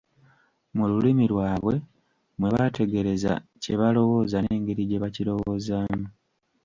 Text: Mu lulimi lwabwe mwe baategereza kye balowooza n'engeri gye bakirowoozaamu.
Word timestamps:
Mu 0.75 0.83
lulimi 0.91 1.25
lwabwe 1.31 1.73
mwe 2.37 2.49
baategereza 2.55 3.33
kye 3.61 3.73
balowooza 3.79 4.37
n'engeri 4.41 4.83
gye 4.89 5.01
bakirowoozaamu. 5.03 6.07